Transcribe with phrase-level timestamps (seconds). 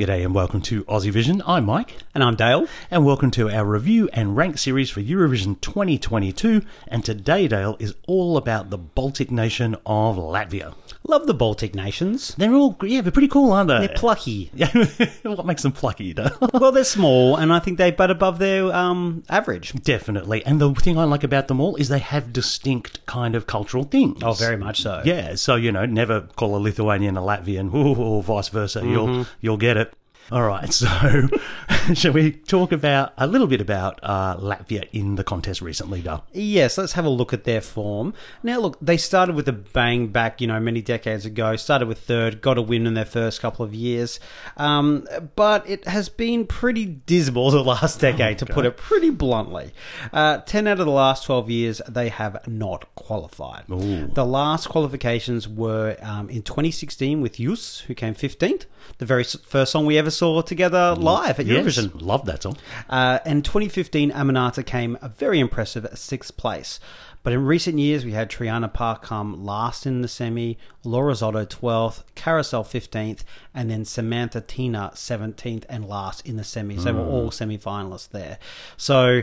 [0.00, 1.42] G'day and welcome to Aussie Vision.
[1.46, 1.94] I'm Mike.
[2.14, 2.66] And I'm Dale.
[2.90, 6.62] And welcome to our review and rank series for Eurovision 2022.
[6.88, 10.74] And today, Dale, is all about the Baltic nation of Latvia.
[11.06, 12.34] Love the Baltic nations.
[12.36, 13.86] They're all, yeah, they're pretty cool, aren't they?
[13.86, 14.50] They're plucky.
[15.22, 16.36] What makes them plucky, Dale?
[16.54, 19.72] well, they're small, and I think they butt above their um, average.
[19.82, 20.44] Definitely.
[20.44, 23.84] And the thing I like about them all is they have distinct kind of cultural
[23.84, 24.22] things.
[24.22, 25.02] Oh, very much so.
[25.04, 25.34] Yeah.
[25.36, 28.80] So, you know, never call a Lithuanian a Latvian or vice versa.
[28.80, 28.90] Mm-hmm.
[28.90, 29.89] You'll, you'll get it.
[30.32, 30.88] All right, so
[31.94, 36.24] shall we talk about a little bit about uh, Latvia in the contest recently, Dale?
[36.32, 38.14] Yes, let's have a look at their form.
[38.42, 41.56] Now, look, they started with a bang back, you know, many decades ago.
[41.56, 44.20] Started with third, got a win in their first couple of years,
[44.56, 49.72] um, but it has been pretty dismal the last decade, to put it pretty bluntly.
[50.12, 53.64] Uh, Ten out of the last twelve years, they have not qualified.
[53.70, 54.06] Ooh.
[54.06, 58.66] The last qualifications were um, in 2016 with Justs, who came 15th,
[58.98, 61.94] the very first song we ever saw together live at Eurovision.
[61.94, 62.54] Yes, love that song.
[62.90, 66.78] Uh, and 2015, Aminata came a very impressive sixth place.
[67.22, 71.46] But in recent years, we had Triana Park come last in the semi, Laura Rizzotto
[71.46, 76.76] 12th, Carousel 15th, and then Samanta Tīna 17th and last in the semi.
[76.76, 76.96] So mm.
[76.96, 78.38] we're all semi finalists there.
[78.76, 79.22] So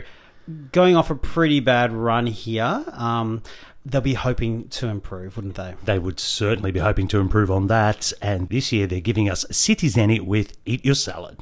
[0.72, 2.84] going off a pretty bad run here.
[2.92, 3.42] Um,
[3.90, 5.74] they'll be hoping to improve, wouldn't they?
[5.84, 8.12] They would certainly be hoping to improve on that.
[8.20, 11.38] And this year they're giving us Citi Zēni with Eat Your Salad.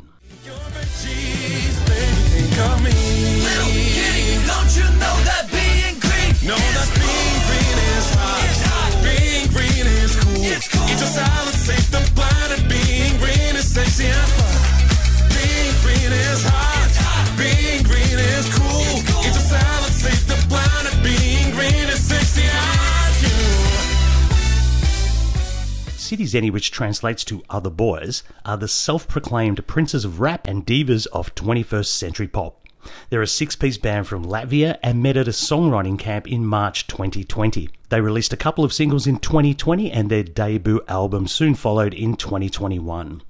[10.89, 11.46] Eat your salad,
[26.07, 31.09] Citi Zēni, which translates to other boys, are the self-proclaimed princes of rap and divas
[31.09, 32.65] of 21st century pop.
[33.11, 36.87] They're a six piece band from Latvia and met at a songwriting camp in March
[36.87, 37.71] 2020.
[37.89, 42.15] They released a couple of singles in 2020 and their debut album soon followed in
[42.15, 43.23] 2021.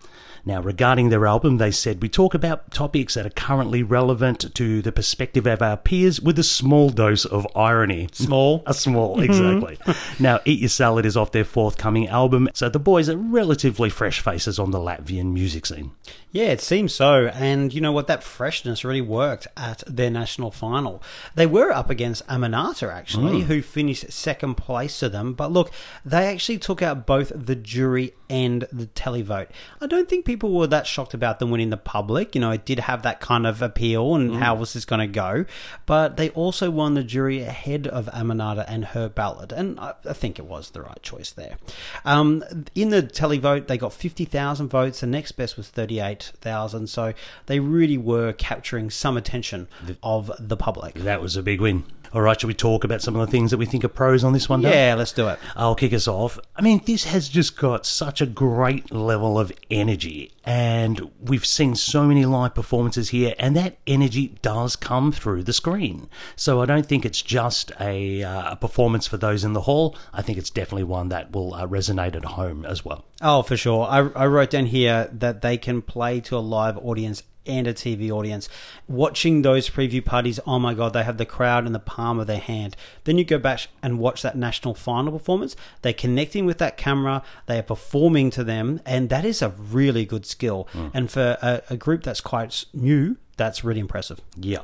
[0.47, 4.81] Now, regarding their album, they said, We talk about topics that are currently relevant to
[4.81, 8.09] the perspective of our peers with a small dose of irony.
[8.13, 8.63] Small?
[8.67, 9.77] a small, exactly.
[10.21, 14.21] now, Eat Your Salad is off their forthcoming album, so the boys are relatively fresh
[14.21, 15.91] faces on the Latvian music scene.
[16.31, 17.27] Yeah, it seems so.
[17.29, 18.07] And you know what?
[18.07, 21.03] That freshness really worked at their national final.
[21.35, 23.45] They were up against Aminata, actually, mm.
[23.47, 25.35] who finished second place to them.
[25.35, 25.73] But look,
[26.05, 29.49] they actually took out both the jury and the televote.
[29.81, 32.35] I don't think people were that shocked about them winning the public.
[32.35, 34.39] You know, it did have that kind of appeal and mm.
[34.39, 35.45] how was this going to go.
[35.87, 39.53] But they also won the jury ahead of Aminata and her ballad.
[39.53, 41.57] And I, I think it was the right choice there.
[42.05, 42.45] Um,
[42.75, 45.01] in the televote, they got 50,000 votes.
[45.01, 46.89] The next best was 38 thousand.
[46.89, 47.13] So
[47.47, 49.69] they really were capturing some attention
[50.03, 50.95] of the public.
[50.95, 51.85] That was a big win.
[52.13, 54.25] All right, shall we talk about some of the things that we think are pros
[54.25, 54.63] on this one?
[54.63, 55.39] Yeah, let's do it.
[55.55, 56.39] I'll kick us off.
[56.55, 61.75] I mean, this has just got such a great level of energy, and we've seen
[61.75, 66.09] so many live performances here, and that energy does come through the screen.
[66.37, 69.97] So I don't think it's just a, uh, a performance for those in the hall.
[70.13, 73.05] I think it's definitely one that will uh, resonate at home as well.
[73.21, 73.87] Oh, for sure.
[73.87, 77.75] I, I wrote down here that they can play to a live audience and a
[77.75, 78.49] TV audience.
[78.89, 82.27] Watching those preview parties, oh my God, they have the crowd in the palm of
[82.27, 82.77] their hand.
[83.05, 85.57] Then you go back and watch that national final performance.
[85.83, 90.05] They're connecting with that camera, they are performing to them, and that is a really
[90.05, 90.69] good skill.
[90.73, 90.91] Mm.
[90.95, 94.21] And for a, a group that's quite new, that's really impressive.
[94.37, 94.63] Yeah.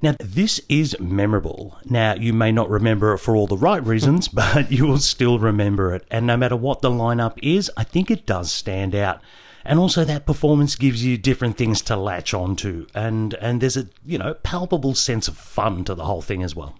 [0.00, 1.78] Now, this is memorable.
[1.84, 5.38] Now, you may not remember it for all the right reasons, but you will still
[5.38, 6.04] remember it.
[6.10, 9.20] And no matter what the lineup is, I think it does stand out
[9.64, 13.88] and also that performance gives you different things to latch onto, and and there's a
[14.04, 16.74] you know palpable sense of fun to the whole thing as well.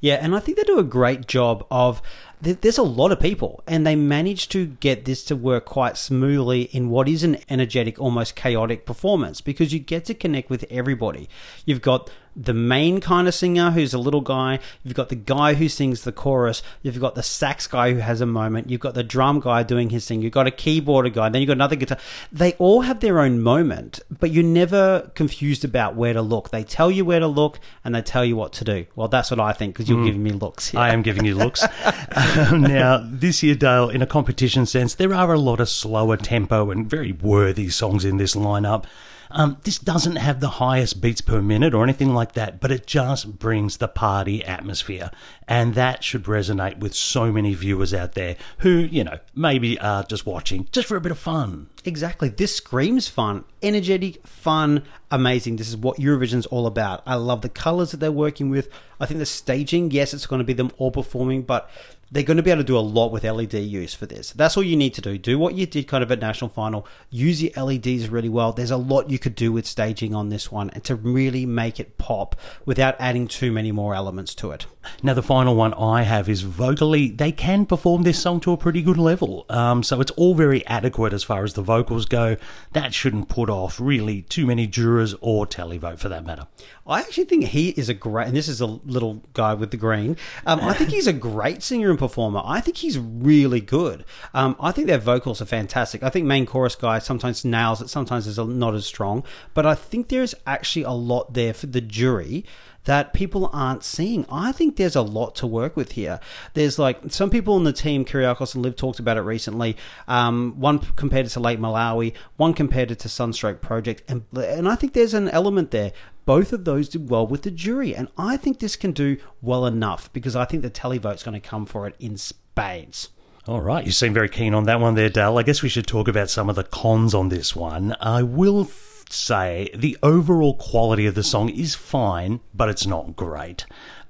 [0.00, 2.02] Yeah, and I think they do a great job of.
[2.40, 6.62] There's a lot of people, and they manage to get this to work quite smoothly
[6.62, 11.28] in what is an energetic, almost chaotic performance because you get to connect with everybody.
[11.64, 14.60] You've got the main kind of singer who's a little guy.
[14.84, 16.62] You've got the guy who sings the chorus.
[16.82, 18.70] You've got the sax guy who has a moment.
[18.70, 20.22] You've got the drum guy doing his thing.
[20.22, 21.28] You've got a keyboarder guy.
[21.28, 21.98] Then you've got another guitar.
[22.30, 26.50] They all have their own moment, but you're never confused about where to look.
[26.50, 28.86] They tell you where to look and they tell you what to do.
[28.94, 30.06] Well, that's what I think because you're mm.
[30.06, 30.72] giving me looks.
[30.72, 30.80] Yeah.
[30.80, 31.64] I am giving you looks.
[32.52, 36.70] now, this year, Dale, in a competition sense, there are a lot of slower tempo
[36.70, 38.84] and very worthy songs in this lineup.
[39.30, 42.86] Um, this doesn't have the highest beats per minute or anything like that, but it
[42.86, 45.10] just brings the party atmosphere.
[45.46, 50.02] And that should resonate with so many viewers out there who, you know, maybe are
[50.02, 51.68] just watching just for a bit of fun.
[51.84, 52.28] Exactly.
[52.28, 55.56] This screams fun, energetic, fun, amazing.
[55.56, 57.02] This is what Eurovision's all about.
[57.06, 58.68] I love the colors that they're working with.
[59.00, 61.70] I think the staging, yes, it's going to be them all performing, but
[62.10, 64.32] they're going to be able to do a lot with LED use for this.
[64.32, 65.18] That's all you need to do.
[65.18, 66.86] Do what you did kind of at national final.
[67.10, 68.52] Use your LEDs really well.
[68.52, 71.78] There's a lot you could do with staging on this one and to really make
[71.78, 74.66] it pop without adding too many more elements to it.
[75.02, 78.56] Now, the final one I have is vocally, they can perform this song to a
[78.56, 79.44] pretty good level.
[79.50, 82.36] Um, so it's all very adequate as far as the vocals go.
[82.72, 86.46] That shouldn't put off really too many jurors or televote for that matter.
[86.88, 89.76] I actually think he is a great, and this is a little guy with the
[89.76, 90.16] green.
[90.46, 92.40] Um, I think he's a great singer and performer.
[92.44, 94.04] I think he's really good.
[94.32, 96.02] Um, I think their vocals are fantastic.
[96.02, 99.22] I think main chorus guy sometimes nails it, sometimes is not as strong.
[99.52, 102.44] But I think there's actually a lot there for the jury
[102.88, 104.24] that people aren't seeing.
[104.32, 106.20] I think there's a lot to work with here.
[106.54, 109.76] There's like some people in the team, Kyriakos and Liv talked about it recently.
[110.06, 114.66] Um, one compared it to Lake Malawi, one compared it to Sunstroke Project, and and
[114.66, 115.92] I think there's an element there.
[116.28, 119.64] Both of those did well with the jury, and I think this can do well
[119.64, 123.08] enough because I think the televote's going to come for it in spades.
[123.46, 125.38] All right, you seem very keen on that one there, Dal.
[125.38, 127.96] I guess we should talk about some of the cons on this one.
[127.98, 128.68] I will
[129.08, 133.64] say the overall quality of the song is fine, but it's not great.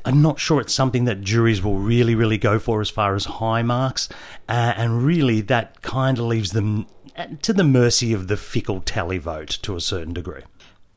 [0.04, 3.26] I'm not sure it's something that juries will really, really go for as far as
[3.26, 4.08] high marks,
[4.48, 8.80] uh, and really that kind of leaves them uh, to the mercy of the fickle
[8.80, 10.42] televote to a certain degree.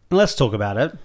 [0.10, 0.98] Let's talk about it.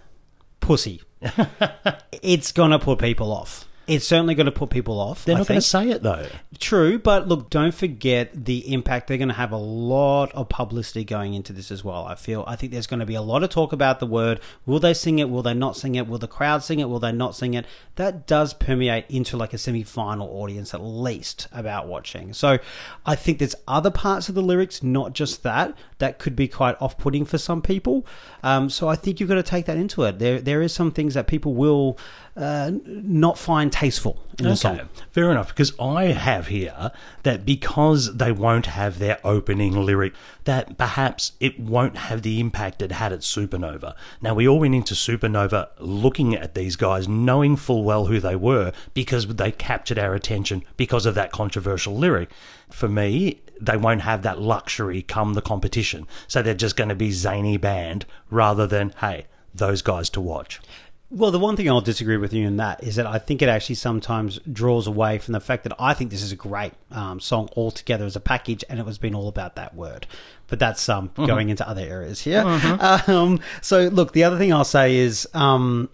[0.66, 1.00] Pussy.
[2.22, 3.68] it's gonna put people off.
[3.86, 5.24] It's certainly going to put people off.
[5.24, 6.26] They're I not going to say it though.
[6.58, 9.06] True, but look, don't forget the impact.
[9.06, 12.04] They're going to have a lot of publicity going into this as well.
[12.04, 12.42] I feel.
[12.46, 14.40] I think there's going to be a lot of talk about the word.
[14.64, 15.30] Will they sing it?
[15.30, 16.08] Will they not sing it?
[16.08, 16.88] Will the crowd sing it?
[16.88, 17.64] Will they not sing it?
[17.94, 22.32] That does permeate into like a semi-final audience at least about watching.
[22.32, 22.58] So,
[23.04, 26.76] I think there's other parts of the lyrics, not just that, that could be quite
[26.80, 28.06] off-putting for some people.
[28.42, 30.18] Um, so, I think you've got to take that into it.
[30.18, 31.98] There, there is some things that people will
[32.36, 34.88] uh, not find tasteful in the song.
[35.10, 36.92] Fair enough, because I have here
[37.22, 40.12] that because they won't have their opening lyric,
[40.44, 43.94] that perhaps it won't have the impact it had at Supernova.
[44.20, 48.36] Now, we all went into Supernova looking at these guys, knowing full well who they
[48.36, 52.30] were, because they captured our attention because of that controversial lyric.
[52.70, 56.06] For me, they won't have that luxury come the competition.
[56.28, 60.60] So they're just going to be zany band rather than, hey, those guys to watch.
[61.08, 63.48] Well, the one thing I'll disagree with you in that is that I think it
[63.48, 67.20] actually sometimes draws away from the fact that I think this is a great um,
[67.20, 70.06] song altogether as a package, and it was been all about that word.
[70.48, 71.26] But that's um, Mm-hmm.
[71.26, 72.42] going into other areas here.
[72.44, 75.28] Um, so, look, the other thing I'll say is.
[75.32, 75.88] Um,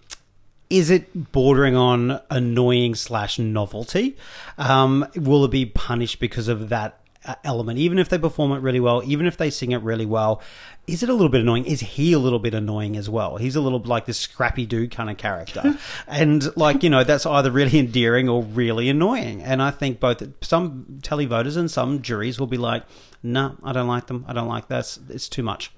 [0.69, 4.17] is it bordering on annoying slash novelty?
[4.57, 7.79] Um, will it be punished because of that Uh, element?
[7.79, 10.41] Even if they perform it really well, even if they sing it really well,
[10.87, 11.63] is it a little bit annoying?
[11.65, 13.37] Is he a little bit annoying as well?
[13.37, 15.77] He's a little like this scrappy dude kind of character,
[16.07, 19.41] and like you know that's either really endearing or really annoying.
[19.41, 22.83] And I think both some televoters and some juries will be like,
[23.23, 24.25] "No, I don't like them.
[24.27, 24.97] I don't like that.
[25.09, 25.71] It's too much."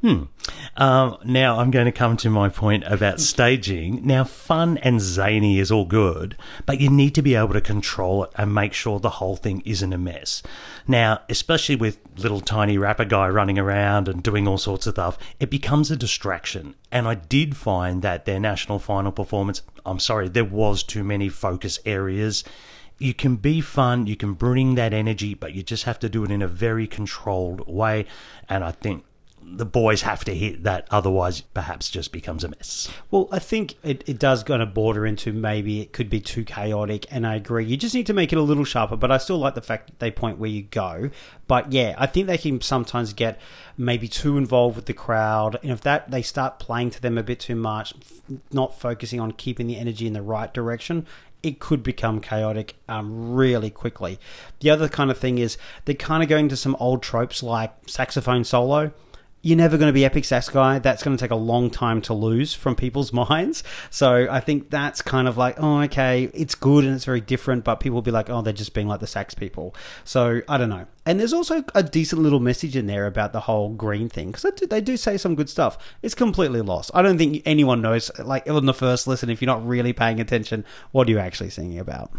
[0.00, 0.24] Hmm.
[0.78, 4.06] Um, now I'm going to come to my point about staging.
[4.06, 6.36] Now, fun and zany is all good,
[6.66, 9.62] but you need to be able to control it and make sure the whole thing
[9.64, 10.42] isn't a mess.
[10.86, 15.18] Now, especially with little tiny rapper guy running around and doing all sorts of stuff,
[15.40, 16.74] it becomes a distraction.
[16.92, 21.30] And I did find that their national final performance, I'm sorry, there was too many
[21.30, 22.44] focus areas.
[22.98, 26.24] You can be fun, you can bring that energy, but you just have to do
[26.24, 28.06] it in a very controlled way.
[28.48, 29.04] And I think
[29.48, 32.90] the boys have to hit that, otherwise, perhaps just becomes a mess.
[33.10, 36.44] Well, I think it, it does kind of border into maybe it could be too
[36.44, 37.64] chaotic, and I agree.
[37.64, 39.86] You just need to make it a little sharper, but I still like the fact
[39.86, 41.10] that they point where you go.
[41.46, 43.40] But yeah, I think they can sometimes get
[43.78, 47.22] maybe too involved with the crowd, and if that they start playing to them a
[47.22, 47.94] bit too much,
[48.52, 51.06] not focusing on keeping the energy in the right direction,
[51.44, 54.18] it could become chaotic um, really quickly.
[54.60, 57.72] The other kind of thing is they're kind of going to some old tropes like
[57.86, 58.92] saxophone solo
[59.46, 60.80] you're never going to be epic sax guy.
[60.80, 63.62] That's going to take a long time to lose from people's minds.
[63.90, 67.62] So I think that's kind of like, oh, okay, it's good and it's very different,
[67.62, 69.72] but people will be like, oh, they're just being like the sax people.
[70.02, 70.86] So I don't know.
[71.06, 74.42] And there's also a decent little message in there about the whole green thing because
[74.42, 75.78] they, do- they do say some good stuff.
[76.02, 76.90] It's completely lost.
[76.92, 78.10] I don't think anyone knows.
[78.18, 81.50] Like on the first listen, if you're not really paying attention, what are you actually
[81.50, 82.10] singing about?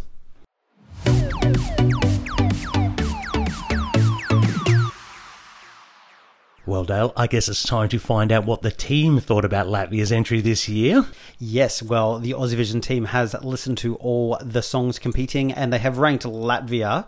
[6.68, 10.12] Well, Dale, I guess it's time to find out what the team thought about Latvia's
[10.12, 11.06] entry this year.
[11.40, 15.78] Yes, well, the Aussie Vision team has listened to all the songs competing and they
[15.78, 17.08] have ranked Latvia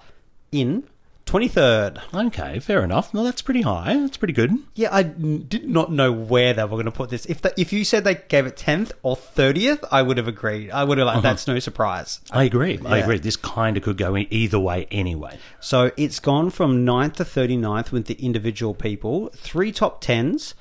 [0.53, 0.85] in
[1.29, 2.01] 23rd.
[2.27, 3.13] Okay, fair enough.
[3.13, 3.93] Well, that's pretty high.
[3.97, 4.51] That's pretty good.
[4.75, 7.25] Yeah, I n- did not know where they were going to put this.
[7.27, 10.71] If the, if you said they gave it 10th or 30th, I would have agreed.
[10.71, 11.21] I would have like, uh-huh.
[11.29, 12.19] that's no surprise.
[12.31, 12.79] I agree.
[12.85, 13.03] I Yeah.
[13.03, 13.19] agree.
[13.19, 15.37] This kind of could go in either way anyway.
[15.59, 20.53] So it's gone from 9th to 39th with the individual people, three top 10s,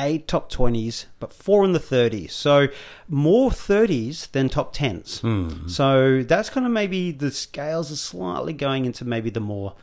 [0.00, 2.30] eight top 20s, but four in the 30s.
[2.30, 2.68] So
[3.08, 5.20] more 30s than top 10s.
[5.20, 5.66] Hmm.
[5.68, 9.74] So that's kind of maybe the scales are slightly going into maybe the more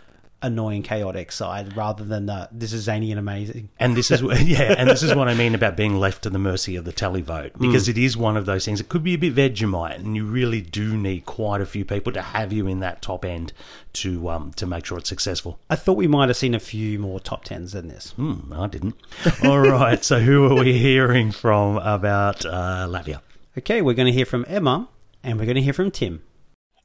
[0.42, 3.70] annoying, chaotic side rather than the this is zany and amazing.
[3.80, 6.40] And this is yeah, and this is what I mean about being left to the
[6.40, 8.80] mercy of the televote because it is one of those things.
[8.80, 12.14] It could be a bit Vegemite, and you really do need quite a few people
[12.14, 13.54] to have you in that top end
[13.94, 15.60] to um to make sure it's successful.
[15.70, 18.12] I thought we might have seen a few more top 10s than this.
[18.12, 18.96] Hmm, I didn't.
[19.44, 23.22] All right, so who are we hearing from about uh, Latvia?
[23.58, 24.90] Okay, we're going to hear from Emma
[25.24, 26.22] and we're going to hear from Tim.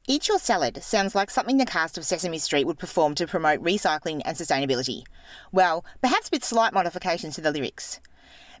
[0.07, 3.61] Eat Your Salad sounds like something the cast of Sesame Street would perform to promote
[3.61, 5.03] recycling and sustainability.
[5.51, 7.99] Well, perhaps with slight modifications to the lyrics.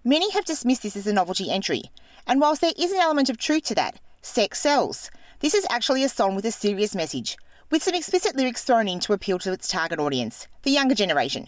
[0.03, 1.85] Many have dismissed this as a novelty entry,
[2.27, 5.09] and whilst there is an element of truth to that, sex sells.
[5.39, 7.37] This is actually a song with a serious message,
[7.71, 11.47] with some explicit lyrics thrown in to appeal to its target audience, the younger generation,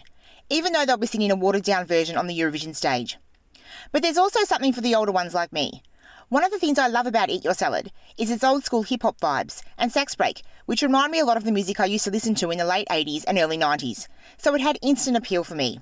[0.50, 3.16] even though they'll be singing a watered down version on the Eurovision stage.
[3.92, 5.84] But there's also something for the older ones like me.
[6.30, 9.02] One of the things I love about Eat Your Salad is its old school hip
[9.02, 12.04] hop vibes and sax break, which remind me a lot of the music I used
[12.04, 15.44] to listen to in the late 80s and early 90s, so it had instant appeal
[15.44, 15.80] for me.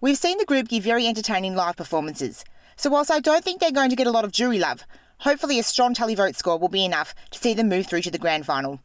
[0.00, 2.44] We've seen the group give very entertaining live performances,
[2.76, 4.82] so whilst I don't think they're going to get a lot of jury love,
[5.18, 8.18] hopefully a strong televote score will be enough to see them move through to the
[8.18, 8.80] grand final.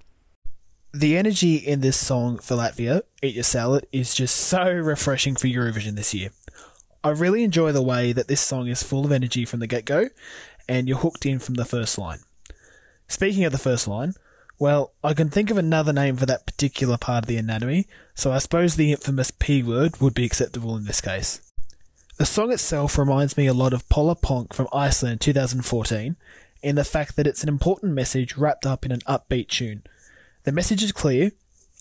[0.94, 5.48] The energy in this song for Latvia, Eat Your Salad, is just so refreshing for
[5.48, 6.30] Eurovision this year.
[7.06, 9.84] I really enjoy the way that this song is full of energy from the get
[9.84, 10.08] go,
[10.68, 12.20] and you're hooked in from the first line.
[13.08, 14.14] Speaking of the first line,
[14.60, 18.32] well, I can think of another name for that particular part of the anatomy, so
[18.32, 21.42] I suppose the infamous P word would be acceptable in this case.
[22.18, 26.16] The song itself reminds me a lot of Pollapönk from Iceland 2014,
[26.62, 29.84] in the fact that it's an important message wrapped up in an upbeat tune.
[30.44, 31.32] The message is clear.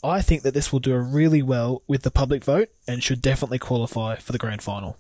[0.02, 3.58] I think that this will do really well with the public vote and should definitely
[3.58, 4.96] qualify for the grand final.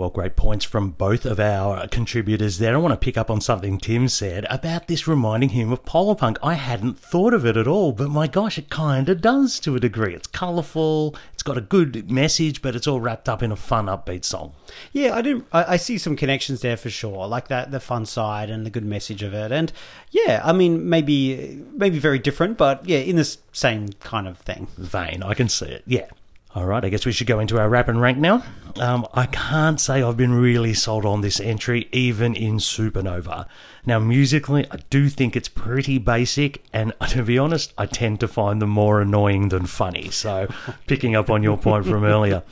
[0.00, 2.74] Well, great points from both of our contributors there.
[2.74, 6.38] I want to pick up on something Tim said about this reminding him of Pollapönk.
[6.42, 9.76] I hadn't thought of it at all, but my gosh, it kind of does to
[9.76, 10.14] a degree.
[10.14, 13.88] It's colourful, it's got a good message, but it's all wrapped up in a fun,
[13.88, 14.54] upbeat song.
[14.90, 15.44] Yeah, I do.
[15.52, 18.70] I, I see some connections there for sure, like that the fun side and the
[18.70, 19.70] good message of it, and
[20.10, 24.68] yeah, I mean maybe maybe very different, but yeah, in this same kind of thing.
[24.78, 26.06] Vein, I can see it, yeah.
[26.52, 28.42] All right, I guess we should go into our wrap and rank now.
[28.80, 33.46] Um, I can't say I've been really sold on this entry, even in Supernova.
[33.86, 38.28] Now, musically, I do think it's pretty basic, and to be honest, I tend to
[38.28, 40.10] find them more annoying than funny.
[40.10, 40.48] So,
[40.88, 42.42] picking up on your point from earlier.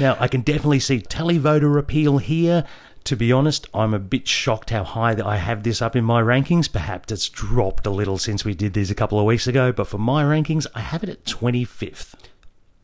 [0.00, 2.64] Now, I can definitely see televoter appeal here.
[3.04, 6.04] To be honest, I'm a bit shocked how high that I have this up in
[6.04, 6.72] my rankings.
[6.72, 9.88] Perhaps it's dropped a little since we did these a couple of weeks ago, but
[9.88, 12.14] for my rankings, I have it at 25th.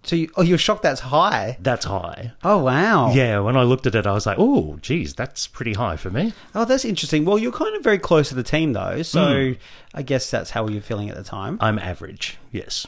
[0.09, 1.59] So, you, oh, you're shocked that's high?
[1.61, 2.33] That's high.
[2.43, 3.13] Oh wow!
[3.13, 6.09] Yeah, when I looked at it, I was like, oh, geez, that's pretty high for
[6.09, 6.33] me.
[6.55, 7.27] Oh, that's interesting.
[7.27, 9.53] Well, you're kind of very close to the team though, so hmm.
[9.93, 11.59] I guess that's how you're feeling at the time.
[11.61, 12.87] I'm average, yes.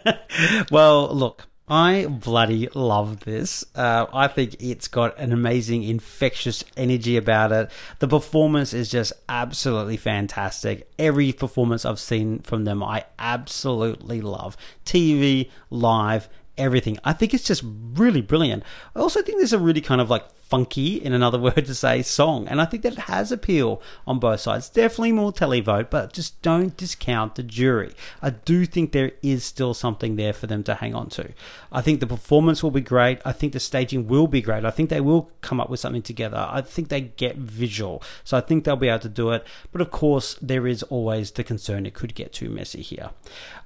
[0.70, 3.64] well, look, I bloody love this.
[3.74, 7.70] Uh, I think it's got an amazing, infectious energy about it.
[7.98, 10.90] The performance is just absolutely fantastic.
[10.98, 14.56] Every performance I've seen from them, I absolutely love.
[14.86, 16.98] TV, live, everything.
[17.04, 18.62] I think it's just really brilliant.
[18.96, 22.02] I also think there's a really kind of like funky, in another word to say,
[22.02, 22.48] song.
[22.48, 24.68] And I think that it has appeal on both sides.
[24.68, 27.92] Definitely more televote, but just don't discount the jury.
[28.22, 31.30] I do think there is still something there for them to hang on to.
[31.70, 33.20] I think the performance will be great.
[33.24, 34.64] I think the staging will be great.
[34.64, 36.46] I think they will come up with something together.
[36.50, 38.02] I think they get visual.
[38.24, 39.46] So I think they'll be able to do it.
[39.72, 43.10] But of course, there is always the concern it could get too messy here.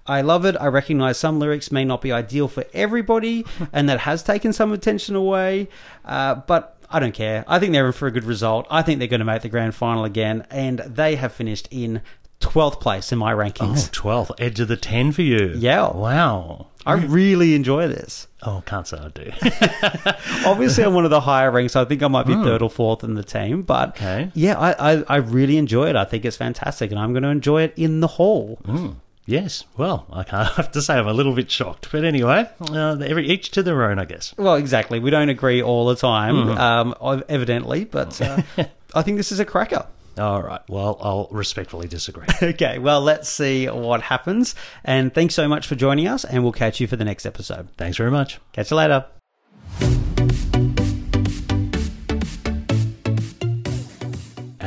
[0.06, 0.56] I love it.
[0.60, 4.72] I recognize some lyrics may not be ideal for everybody, and that has taken some
[4.72, 5.68] attention away.
[6.04, 7.44] Uh, but I don't care.
[7.48, 8.66] I think they're in for a good result.
[8.70, 12.02] I think they're going to make the grand final again, and they have finished in
[12.40, 13.90] 12th place in my Oh, rankings.
[13.90, 15.54] 12th, edge of the 10 for you.
[15.56, 15.90] Yeah.
[15.90, 16.66] Wow.
[16.84, 18.26] I really enjoy this.
[18.42, 19.30] Oh, can't say I do.
[20.44, 21.74] Obviously, I'm one of the higher ranks.
[21.74, 22.42] So I think I might be hmm.
[22.42, 23.62] third or fourth in the team.
[23.62, 24.30] But Okay.
[24.34, 25.94] yeah, I, I, I really enjoy it.
[25.96, 28.58] I think it's fantastic, and I'm going to enjoy it in the hall.
[28.64, 28.88] Hmm.
[29.26, 31.88] Yes, well, I can't have to say I'm a little bit shocked.
[31.90, 34.34] But anyway, uh, every, each to their own, I guess.
[34.36, 34.98] Well, exactly.
[34.98, 36.94] We don't agree all the time, um,
[37.28, 38.42] evidently, but uh,
[38.94, 39.86] I think this is a cracker.
[40.18, 40.60] All right.
[40.68, 42.26] Well, I'll respectfully disagree.
[42.42, 44.54] Okay, well, let's see what happens.
[44.84, 47.68] And thanks so much for joining us, and we'll catch you for the next episode.
[47.76, 48.40] Thanks very much.
[48.52, 49.06] Catch you later.